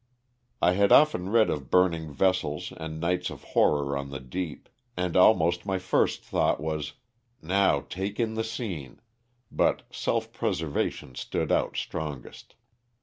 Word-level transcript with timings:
I 0.63 0.71
had 0.71 0.91
often 0.91 1.29
read 1.29 1.51
of 1.51 1.69
burning 1.69 2.11
vessels 2.11 2.73
and 2.75 2.99
nights 2.99 3.29
of 3.29 3.43
horror 3.43 3.95
on 3.95 4.09
the 4.09 4.19
deep, 4.19 4.67
and 4.97 5.15
almost 5.15 5.63
my 5.63 5.77
first 5.77 6.23
thought 6.23 6.59
was, 6.59 6.93
"now, 7.39 7.81
take 7.81 8.19
in 8.19 8.33
the 8.33 8.43
scene," 8.43 8.99
but 9.51 9.83
self 9.93 10.33
preservation 10.33 11.13
stood 11.13 11.51
out 11.51 11.77
strongest. 11.77 12.55